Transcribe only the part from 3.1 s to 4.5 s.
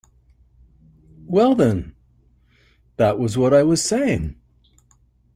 was what I was saying.